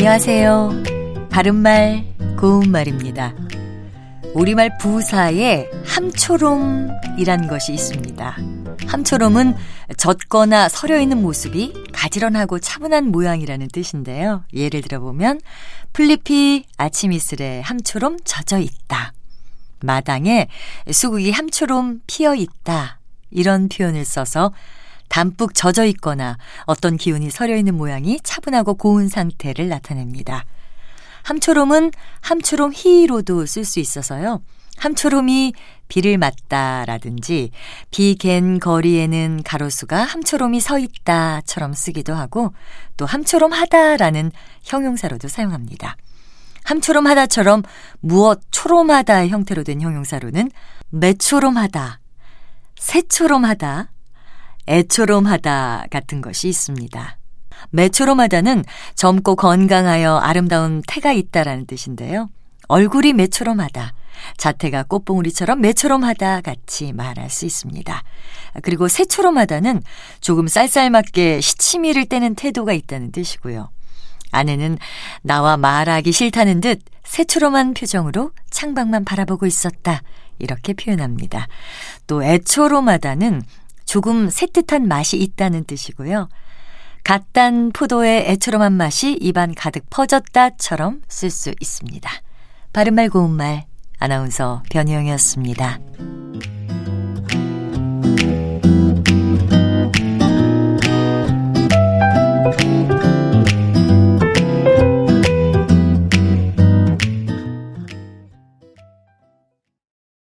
안녕하세요. 0.00 0.70
바른말, 1.28 2.04
고운말입니다. 2.38 3.34
우리말 4.32 4.78
부사에 4.78 5.68
함초롬이란 5.84 7.48
것이 7.48 7.72
있습니다. 7.72 8.36
함초롬은 8.86 9.56
젖거나 9.96 10.68
서려 10.68 11.00
있는 11.00 11.20
모습이 11.20 11.72
가지런하고 11.92 12.60
차분한 12.60 13.10
모양이라는 13.10 13.66
뜻인데요. 13.72 14.44
예를 14.54 14.82
들어보면 14.82 15.40
플리피 15.92 16.66
아침 16.76 17.10
이슬에 17.10 17.60
함초롬 17.62 18.18
젖어 18.24 18.60
있다. 18.60 19.12
마당에 19.80 20.46
수국이 20.92 21.32
함초롬 21.32 22.02
피어 22.06 22.36
있다. 22.36 23.00
이런 23.32 23.68
표현을 23.68 24.04
써서 24.04 24.52
담뿍 25.08 25.54
젖어 25.54 25.84
있거나 25.86 26.36
어떤 26.64 26.96
기운이 26.96 27.30
서려 27.30 27.56
있는 27.56 27.76
모양이 27.76 28.18
차분하고 28.22 28.74
고운 28.74 29.08
상태를 29.08 29.68
나타냅니다. 29.68 30.44
함초롬은 31.22 31.92
함초롬 32.20 32.72
희로도 32.74 33.46
쓸 33.46 33.64
수 33.64 33.80
있어서요. 33.80 34.40
함초롬이 34.78 35.54
비를 35.88 36.18
맞다라든지 36.18 37.50
비갠 37.90 38.60
거리에는 38.60 39.42
가로수가 39.44 40.04
함초롬이 40.04 40.60
서 40.60 40.78
있다처럼 40.78 41.72
쓰기도 41.72 42.14
하고 42.14 42.52
또 42.96 43.04
함초롬 43.04 43.52
하다라는 43.52 44.30
형용사로도 44.62 45.28
사용합니다. 45.28 45.96
함초롬 46.64 47.06
하다처럼 47.06 47.62
무엇 48.00 48.40
초롬하다 48.50 49.28
형태로 49.28 49.64
된 49.64 49.80
형용사로는 49.80 50.50
매초롬하다, 50.90 52.00
새초롬하다, 52.78 53.90
애초롬하다 54.68 55.86
같은 55.90 56.20
것이 56.20 56.48
있습니다. 56.48 57.18
매초롬하다는 57.70 58.64
젊고 58.94 59.36
건강하여 59.36 60.18
아름다운 60.18 60.82
태가 60.86 61.12
있다라는 61.12 61.66
뜻인데요. 61.66 62.28
얼굴이 62.68 63.14
매초롬하다. 63.14 63.94
자태가 64.36 64.84
꽃봉우리처럼 64.84 65.60
매초롬하다 65.60 66.42
같이 66.42 66.92
말할 66.92 67.30
수 67.30 67.46
있습니다. 67.46 68.02
그리고 68.62 68.88
새초롬하다는 68.88 69.82
조금 70.20 70.46
쌀쌀맞게 70.46 71.40
시치미를 71.40 72.06
떼는 72.06 72.34
태도가 72.34 72.72
있다는 72.72 73.12
뜻이고요. 73.12 73.70
아내는 74.30 74.78
나와 75.22 75.56
말하기 75.56 76.12
싫다는 76.12 76.60
듯 76.60 76.80
새초롬한 77.04 77.74
표정으로 77.74 78.32
창밖만 78.50 79.04
바라보고 79.04 79.46
있었다. 79.46 80.02
이렇게 80.38 80.74
표현합니다. 80.74 81.48
또 82.06 82.22
애초롬하다는 82.22 83.42
조금 83.88 84.28
새뜻한 84.28 84.86
맛이 84.86 85.16
있다는 85.16 85.64
뜻이고요. 85.64 86.28
갓단 87.04 87.72
포도의 87.72 88.28
애처럼한 88.28 88.74
맛이 88.74 89.14
입안 89.14 89.54
가득 89.54 89.88
퍼졌다처럼 89.88 91.00
쓸 91.08 91.30
수 91.30 91.54
있습니다. 91.58 92.10
바른말 92.74 93.08
고운말 93.08 93.64
아나운서 93.98 94.62
변희영이었습니다. 94.70 95.78